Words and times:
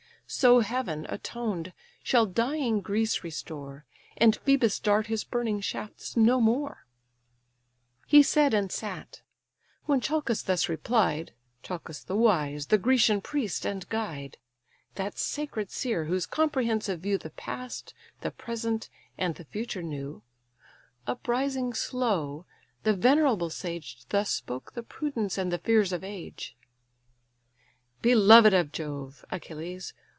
So 0.33 0.61
Heaven, 0.61 1.05
atoned, 1.09 1.73
shall 2.01 2.25
dying 2.25 2.79
Greece 2.79 3.21
restore, 3.21 3.83
And 4.15 4.39
Phœbus 4.45 4.81
dart 4.81 5.07
his 5.07 5.25
burning 5.25 5.59
shafts 5.59 6.15
no 6.15 6.39
more." 6.39 6.85
He 8.07 8.23
said, 8.23 8.53
and 8.53 8.71
sat: 8.71 9.23
when 9.87 9.99
Chalcas 9.99 10.41
thus 10.43 10.69
replied; 10.69 11.33
Chalcas 11.63 12.05
the 12.05 12.15
wise, 12.15 12.67
the 12.67 12.77
Grecian 12.77 13.19
priest 13.19 13.65
and 13.65 13.89
guide, 13.89 14.37
That 14.95 15.17
sacred 15.17 15.69
seer, 15.69 16.05
whose 16.05 16.25
comprehensive 16.25 17.01
view, 17.01 17.17
The 17.17 17.31
past, 17.31 17.93
the 18.21 18.31
present, 18.31 18.89
and 19.17 19.35
the 19.35 19.43
future 19.43 19.83
knew: 19.83 20.23
Uprising 21.07 21.73
slow, 21.73 22.45
the 22.83 22.93
venerable 22.93 23.49
sage 23.49 24.05
Thus 24.07 24.29
spoke 24.29 24.71
the 24.75 24.81
prudence 24.83 25.37
and 25.37 25.51
the 25.51 25.59
fears 25.59 25.91
of 25.91 26.05
age: 26.05 26.55
"Beloved 28.01 28.53
of 28.53 28.71
Jove, 28.71 29.25
Achilles! 29.29 29.93